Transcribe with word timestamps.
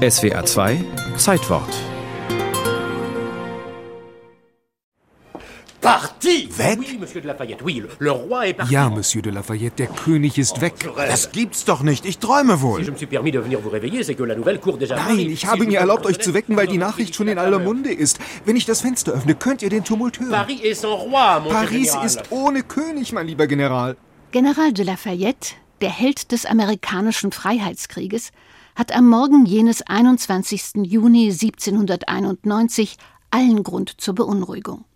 SWA 0.00 0.46
2 0.46 0.82
Zeitwort. 1.18 1.68
Parti 5.82 6.48
Weg? 6.56 6.78
Ja, 8.70 8.88
Monsieur 8.88 9.20
de 9.20 9.30
Lafayette, 9.30 9.76
der 9.76 9.88
König 9.88 10.38
ist 10.38 10.62
weg. 10.62 10.72
Rêve. 10.86 11.06
Das 11.06 11.32
gibt's 11.32 11.66
doch 11.66 11.82
nicht. 11.82 12.06
Ich 12.06 12.18
träume 12.18 12.62
wohl. 12.62 12.82
je 12.82 12.90
me 12.90 12.96
suis 12.96 13.06
permis 13.06 13.30
de 13.30 13.40
venir 13.40 13.60
vous 13.60 13.68
réveiller, 13.68 14.02
c'est 14.02 14.14
que 14.14 14.22
la 14.22 14.34
nouvelle 14.34 14.58
court 14.58 14.78
déjà. 14.78 14.94
à 14.94 15.12
Nein, 15.12 15.28
ich 15.30 15.44
habe 15.44 15.66
mir 15.66 15.80
erlaubt, 15.80 16.06
euch 16.06 16.18
zu 16.18 16.32
wecken, 16.32 16.56
weil 16.56 16.66
die 16.66 16.78
Nachricht 16.78 17.14
schon 17.14 17.28
in 17.28 17.36
aller 17.36 17.58
Munde 17.58 17.92
ist. 17.92 18.18
Wenn 18.46 18.56
ich 18.56 18.64
das 18.64 18.80
Fenster 18.80 19.12
öffne, 19.12 19.34
könnt 19.34 19.60
ihr 19.60 19.68
den 19.68 19.84
Tumult 19.84 20.18
hören. 20.18 20.30
Paris 21.50 21.94
ist 22.02 22.22
ohne 22.30 22.62
König, 22.62 23.12
mein 23.12 23.26
lieber 23.26 23.46
General. 23.46 23.98
General 24.30 24.72
de 24.72 24.86
Lafayette, 24.86 25.56
der 25.82 25.90
Held 25.90 26.32
des 26.32 26.46
amerikanischen 26.46 27.32
Freiheitskrieges, 27.32 28.30
hat 28.80 28.96
am 28.96 29.10
Morgen 29.10 29.44
jenes 29.44 29.82
21. 29.82 30.86
Juni 30.86 31.24
1791 31.24 32.96
allen 33.30 33.62
Grund 33.62 34.00
zur 34.00 34.14
Beunruhigung. 34.14 34.86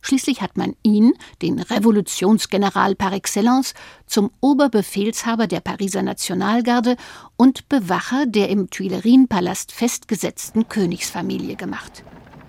Schließlich 0.00 0.42
hat 0.42 0.56
man 0.56 0.76
ihn, 0.84 1.12
den 1.42 1.58
Revolutionsgeneral 1.58 2.94
par 2.94 3.12
excellence, 3.14 3.74
zum 4.06 4.30
Oberbefehlshaber 4.40 5.48
der 5.48 5.58
Pariser 5.58 6.02
Nationalgarde 6.02 6.96
und 7.36 7.68
Bewacher 7.68 8.26
der 8.26 8.48
im 8.48 8.70
Tuilerienpalast 8.70 9.72
festgesetzten 9.72 10.68
Königsfamilie 10.68 11.56
gemacht. 11.56 12.04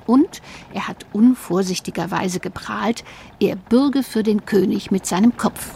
Und 0.06 0.44
er 0.76 0.88
hat 0.88 1.08
unvorsichtigerweise 1.12 2.40
geprahlt, 2.40 3.04
er 3.40 3.56
bürge 3.56 4.04
für 4.04 4.22
den 4.22 4.46
König 4.46 4.92
mit 4.92 5.08
seinem 5.08 5.38
Kopf. 5.38 5.72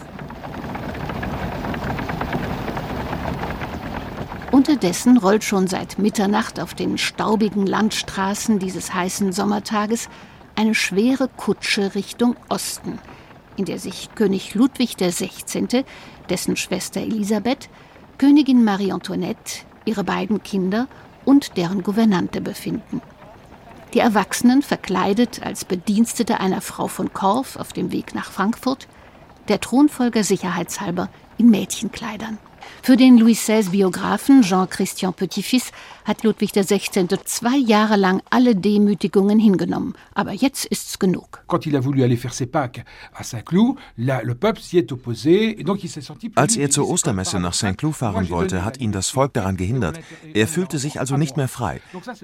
Unterdessen 4.62 5.16
rollt 5.16 5.42
schon 5.42 5.66
seit 5.66 5.98
Mitternacht 5.98 6.60
auf 6.60 6.72
den 6.72 6.96
staubigen 6.96 7.66
Landstraßen 7.66 8.60
dieses 8.60 8.94
heißen 8.94 9.32
Sommertages 9.32 10.08
eine 10.54 10.76
schwere 10.76 11.26
Kutsche 11.36 11.96
Richtung 11.96 12.36
Osten, 12.48 13.00
in 13.56 13.64
der 13.64 13.80
sich 13.80 14.10
König 14.14 14.54
Ludwig 14.54 14.96
XVI., 14.96 15.84
dessen 16.30 16.56
Schwester 16.56 17.00
Elisabeth, 17.00 17.70
Königin 18.18 18.62
Marie 18.62 18.92
Antoinette, 18.92 19.64
ihre 19.84 20.04
beiden 20.04 20.44
Kinder 20.44 20.86
und 21.24 21.56
deren 21.56 21.82
Gouvernante 21.82 22.40
befinden. 22.40 23.02
Die 23.94 23.98
Erwachsenen 23.98 24.62
verkleidet 24.62 25.44
als 25.44 25.64
Bedienstete 25.64 26.38
einer 26.38 26.60
Frau 26.60 26.86
von 26.86 27.12
Korff 27.12 27.56
auf 27.56 27.72
dem 27.72 27.90
Weg 27.90 28.14
nach 28.14 28.30
Frankfurt, 28.30 28.86
der 29.48 29.58
Thronfolger 29.58 30.22
sicherheitshalber 30.22 31.08
in 31.36 31.50
Mädchenkleidern. 31.50 32.38
Für 32.84 32.96
den 32.96 33.16
Louis 33.16 33.46
XVI-Biografen 33.46 34.42
Jean-Christian 34.42 35.14
Petit-Fils 35.14 35.70
hat 36.04 36.24
Ludwig 36.24 36.50
XVI. 36.50 36.80
zwei 37.24 37.56
Jahre 37.56 37.94
lang 37.94 38.20
alle 38.28 38.56
Demütigungen 38.56 39.38
hingenommen. 39.38 39.94
Aber 40.14 40.32
jetzt 40.32 40.64
ist's 40.64 40.98
genug. 40.98 41.44
Saint-Cloud, 41.48 43.78
Als 46.34 46.56
er 46.56 46.70
zur 46.70 46.88
Ostermesse 46.88 47.38
nach 47.38 47.54
St. 47.54 47.78
Cloud 47.78 47.94
fahren 47.94 48.30
wollte, 48.30 48.64
hat 48.64 48.80
ihn 48.80 48.90
das 48.90 49.10
Volk 49.10 49.32
daran 49.34 49.56
gehindert. 49.56 50.00
Er 50.34 50.48
fühlte 50.48 50.78
sich 50.78 50.98
also 50.98 51.16
nicht 51.16 51.36
mehr 51.36 51.46
frei. 51.46 51.80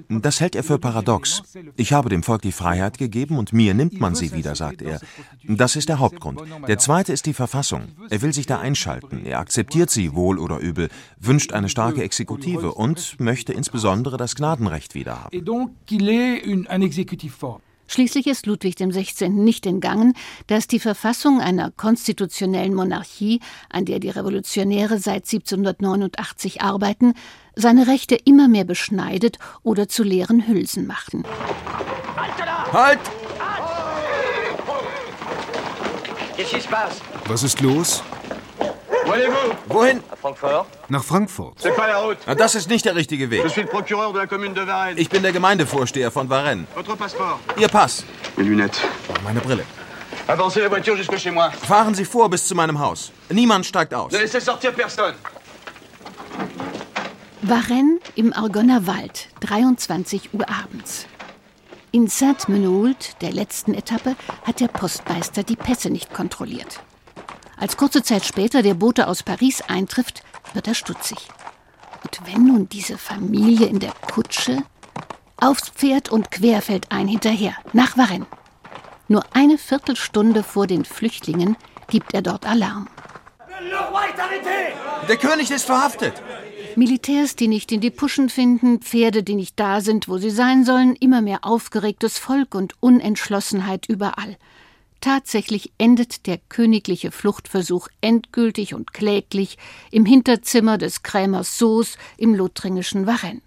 Das 0.09 0.41
hält 0.41 0.57
er 0.57 0.65
für 0.65 0.81
paradox. 0.81 1.45
Ich 1.77 1.93
habe 1.93 2.09
dem 2.09 2.25
Volk 2.25 2.43
die 2.43 2.51
Freiheit 2.51 2.99
gegeben 2.99 3.39
und 3.39 3.53
mir 3.53 3.75
nimmt 3.75 4.01
man 4.01 4.17
sie 4.17 4.33
wieder, 4.33 4.57
sagt 4.57 4.83
er. 4.83 4.99
Das 5.45 5.77
ist 5.77 5.89
der 5.89 6.01
Hauptgrund. 6.01 6.41
Der 6.67 6.79
zweite 6.79 7.13
ist 7.13 7.27
die 7.27 7.35
Verfassung. 7.35 7.83
Er 8.11 8.23
will 8.23 8.33
sich 8.33 8.47
da 8.47 8.59
einschalten. 8.59 9.25
Er 9.25 9.39
akzeptiert 9.39 9.91
sie 9.91 10.15
wohl 10.15 10.39
oder 10.39 10.48
übel, 10.57 10.89
wünscht 11.21 11.53
eine 11.53 11.69
starke 11.69 12.03
Exekutive 12.03 12.73
und 12.73 13.21
möchte 13.21 13.53
insbesondere 13.53 14.17
das 14.17 14.35
Gnadenrecht 14.35 14.95
wiederhaben. 14.95 15.31
Schließlich 17.91 18.27
ist 18.27 18.47
Ludwig 18.47 18.77
XVI. 18.77 19.31
nicht 19.31 19.65
entgangen, 19.65 20.15
dass 20.47 20.67
die 20.67 20.79
Verfassung 20.79 21.41
einer 21.41 21.71
konstitutionellen 21.71 22.75
Monarchie, 22.75 23.41
an 23.71 23.87
der 23.87 23.99
die 23.99 24.11
Revolutionäre 24.11 24.99
seit 24.99 25.25
1789 25.25 26.61
arbeiten, 26.61 27.15
seine 27.55 27.87
Rechte 27.87 28.15
immer 28.15 28.47
mehr 28.47 28.65
beschneidet 28.65 29.39
oder 29.63 29.89
zu 29.89 30.03
leeren 30.03 30.47
Hülsen 30.47 30.87
machten. 30.87 31.25
Halt! 32.73 33.01
Se 36.37 36.69
passe 36.69 37.01
Was 37.27 37.43
ist 37.43 37.61
los? 37.61 38.03
Wohin? 39.69 40.03
Nach 40.89 41.03
Frankfurt. 41.05 41.55
Na, 42.27 42.35
Das 42.35 42.55
ist 42.55 42.69
nicht 42.69 42.85
der 42.85 42.95
richtige 42.95 43.31
Weg. 43.31 43.45
Ich 44.97 45.09
bin 45.09 45.23
der 45.23 45.33
Gemeindevorsteher 45.33 46.11
von 46.11 46.29
Varennes. 46.29 46.67
Ihr 47.57 47.69
Pass. 47.69 48.05
Meine 49.25 49.41
Brille. 49.41 49.65
Fahren 51.67 51.95
Sie 51.95 52.05
vor 52.05 52.29
bis 52.29 52.47
zu 52.47 52.55
meinem 52.55 52.79
Haus. 52.79 53.13
Niemand 53.31 53.65
steigt 53.65 53.95
aus. 53.95 54.13
Ne. 54.13 54.19
Varennes 57.43 58.01
im 58.17 58.33
Argonner 58.35 58.87
Wald, 58.87 59.29
23 59.41 60.35
Uhr 60.35 60.45
abends. 60.51 61.07
In 61.93 62.09
Saint-Menehould, 62.09 63.23
der 63.23 63.33
letzten 63.33 63.73
Etappe, 63.73 64.17
hat 64.47 64.61
der 64.61 64.69
Postmeister 64.69 65.43
die 65.43 65.57
Pässe 65.57 65.89
nicht 65.89 66.13
kontrolliert. 66.13 66.81
Als 67.61 67.77
kurze 67.77 68.03
Zeit 68.03 68.25
später 68.25 68.63
der 68.63 68.75
Bote 68.75 69.09
aus 69.09 69.23
Paris 69.23 69.63
eintrifft, 69.63 70.23
wird 70.55 70.69
er 70.69 70.75
stutzig. 70.75 71.19
Und 72.05 72.21
wenn 72.27 72.45
nun 72.45 72.69
diese 72.69 72.97
Familie 72.99 73.67
in 73.67 73.81
der 73.81 73.93
Kutsche 73.93 74.63
aufs 75.37 75.71
Pferd 75.71 76.11
und 76.11 76.31
querfeldein 76.31 77.09
hinterher, 77.09 77.55
nach 77.73 77.97
Varennes. 77.97 78.29
Nur 79.09 79.25
eine 79.33 79.59
Viertelstunde 79.59 80.43
vor 80.43 80.67
den 80.67 80.85
Flüchtlingen 80.85 81.57
gibt 81.89 82.15
er 82.15 82.23
dort 82.23 82.47
Alarm. 82.47 82.89
Der 85.09 85.17
König 85.17 85.51
ist 85.51 85.65
verhaftet. 85.65 86.23
Militärs, 86.77 87.35
die 87.35 87.49
nicht 87.49 87.73
in 87.73 87.81
die 87.81 87.91
Puschen 87.91 88.29
finden, 88.29 88.81
Pferde, 88.81 89.23
die 89.23 89.35
nicht 89.35 89.59
da 89.59 89.81
sind, 89.81 90.09
wo 90.09 90.19
sie 90.19 90.31
sein 90.31 90.65
sollen, 90.65 90.95
immer 90.95 91.23
mehr 91.23 91.41
aufgeregtes 91.43 92.19
Volk 92.19 92.55
und 92.55 92.75
Unentschlossenheit 92.81 93.87
überall. 93.89 94.37
Tatsächlich 95.01 95.73
endet 95.79 96.27
der 96.27 96.39
königliche 96.39 97.13
Fluchtversuch 97.13 97.89
endgültig 98.01 98.75
und 98.75 98.93
kläglich 98.93 99.57
im 99.91 100.05
Hinterzimmer 100.05 100.77
des 100.77 101.03
Krämers 101.03 101.59
Soos 101.59 101.97
im 102.17 102.35
lothringischen 102.35 103.07
Varennes. 103.07 103.43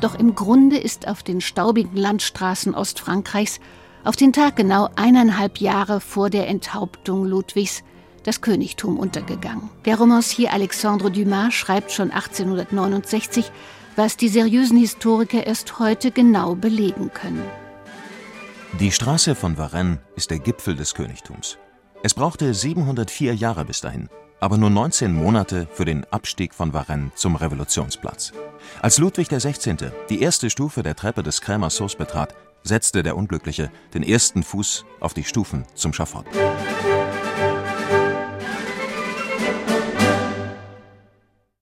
Doch 0.00 0.18
im 0.18 0.34
Grunde 0.34 0.78
ist 0.78 1.08
auf 1.08 1.22
den 1.22 1.40
staubigen 1.40 1.96
Landstraßen 1.96 2.74
Ostfrankreichs 2.74 3.60
auf 4.04 4.16
den 4.16 4.32
Tag 4.32 4.56
genau 4.56 4.88
eineinhalb 4.96 5.58
Jahre 5.58 6.00
vor 6.00 6.30
der 6.30 6.48
Enthauptung 6.48 7.24
Ludwigs 7.24 7.84
das 8.24 8.40
Königtum 8.40 8.98
untergegangen. 8.98 9.68
Der 9.84 9.98
Romancier 9.98 10.52
Alexandre 10.52 11.10
Dumas 11.10 11.54
schreibt 11.54 11.90
schon 11.92 12.10
1869, 12.10 13.50
was 13.96 14.16
die 14.16 14.28
seriösen 14.28 14.78
Historiker 14.78 15.46
erst 15.46 15.78
heute 15.78 16.10
genau 16.10 16.54
belegen 16.54 17.12
können. 17.12 17.42
Die 18.80 18.90
Straße 18.90 19.34
von 19.34 19.58
Varennes 19.58 19.98
ist 20.16 20.30
der 20.30 20.38
Gipfel 20.38 20.74
des 20.74 20.94
Königtums. 20.94 21.58
Es 22.02 22.14
brauchte 22.14 22.54
704 22.54 23.34
Jahre 23.34 23.66
bis 23.66 23.82
dahin, 23.82 24.08
aber 24.40 24.56
nur 24.56 24.70
19 24.70 25.12
Monate 25.12 25.68
für 25.70 25.84
den 25.84 26.04
Abstieg 26.10 26.54
von 26.54 26.72
Varennes 26.72 27.14
zum 27.14 27.36
Revolutionsplatz. 27.36 28.32
Als 28.80 28.96
Ludwig 28.96 29.28
XVI. 29.28 29.76
die 30.08 30.22
erste 30.22 30.48
Stufe 30.48 30.82
der 30.82 30.96
Treppe 30.96 31.22
des 31.22 31.42
Krämer 31.42 31.68
Sauce 31.68 31.96
betrat, 31.96 32.34
setzte 32.62 33.02
der 33.02 33.16
Unglückliche 33.16 33.70
den 33.92 34.02
ersten 34.02 34.42
Fuß 34.42 34.86
auf 35.00 35.12
die 35.12 35.24
Stufen 35.24 35.66
zum 35.74 35.92
Schafott. 35.92 36.24